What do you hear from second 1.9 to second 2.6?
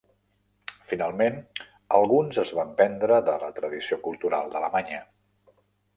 alguns es